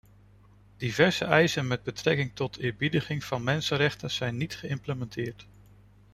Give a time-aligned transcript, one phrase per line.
[0.81, 5.47] Diverse eisen met betrekking tot eerbiediging van mensenrechten zijn niet geïmplementeerd.